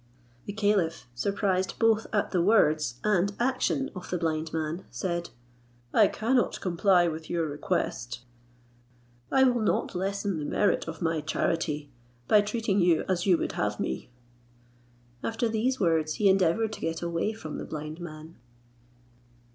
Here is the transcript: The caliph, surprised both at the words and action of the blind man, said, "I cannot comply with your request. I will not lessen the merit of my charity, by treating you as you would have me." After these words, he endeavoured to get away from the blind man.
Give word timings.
The 0.47 0.53
caliph, 0.53 1.05
surprised 1.13 1.77
both 1.77 2.07
at 2.11 2.31
the 2.31 2.41
words 2.41 2.95
and 3.03 3.31
action 3.39 3.91
of 3.95 4.09
the 4.09 4.17
blind 4.17 4.51
man, 4.51 4.85
said, 4.89 5.29
"I 5.93 6.07
cannot 6.07 6.59
comply 6.59 7.07
with 7.07 7.29
your 7.29 7.45
request. 7.47 8.21
I 9.31 9.43
will 9.43 9.61
not 9.61 9.93
lessen 9.93 10.39
the 10.39 10.45
merit 10.45 10.87
of 10.87 11.03
my 11.03 11.21
charity, 11.21 11.91
by 12.27 12.41
treating 12.41 12.79
you 12.79 13.05
as 13.07 13.27
you 13.27 13.37
would 13.37 13.51
have 13.51 13.79
me." 13.79 14.09
After 15.21 15.47
these 15.47 15.79
words, 15.79 16.15
he 16.15 16.29
endeavoured 16.29 16.73
to 16.73 16.81
get 16.81 17.03
away 17.03 17.33
from 17.33 17.59
the 17.59 17.65
blind 17.65 17.99
man. 17.99 18.37